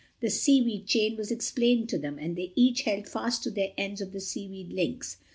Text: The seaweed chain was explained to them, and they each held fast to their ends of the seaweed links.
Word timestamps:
The 0.19 0.31
seaweed 0.31 0.87
chain 0.87 1.15
was 1.15 1.29
explained 1.29 1.87
to 1.89 1.99
them, 1.99 2.17
and 2.17 2.35
they 2.35 2.53
each 2.55 2.81
held 2.85 3.07
fast 3.07 3.43
to 3.43 3.51
their 3.51 3.71
ends 3.77 4.01
of 4.01 4.13
the 4.13 4.19
seaweed 4.19 4.73
links. 4.73 5.17